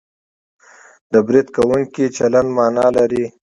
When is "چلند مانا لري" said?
2.17-3.23